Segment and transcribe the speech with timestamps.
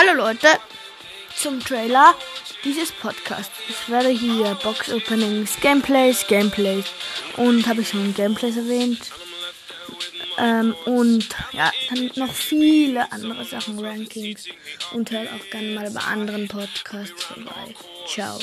[0.00, 0.46] Hallo Leute
[1.34, 2.14] zum Trailer
[2.62, 3.50] dieses Podcasts.
[3.68, 6.84] Ich werde hier Box Openings, Gameplays, Gameplays
[7.36, 9.10] und habe ich schon Gameplays erwähnt.
[10.38, 14.44] Ähm, und ja, dann noch viele andere Sachen, Rankings
[14.92, 17.74] und hört auch gerne mal bei anderen Podcasts vorbei.
[18.06, 18.38] Ciao.